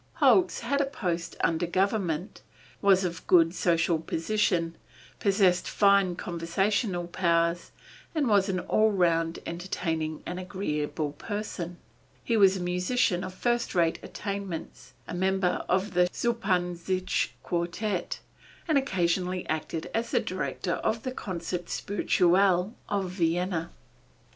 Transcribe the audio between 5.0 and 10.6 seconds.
possessed fine conversational powers, and was an all round entertaining and